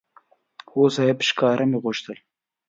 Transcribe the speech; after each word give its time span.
هو 0.71 0.83
صاحب 0.95 1.17
سکاره 1.27 1.65
مې 1.69 1.77
غوښتل. 1.83 2.17